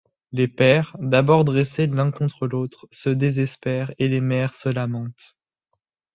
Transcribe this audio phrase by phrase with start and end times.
[0.31, 5.35] Les pères, d'abord dressés l'un contre l'autre, se désespèrent et les mères se lamentent.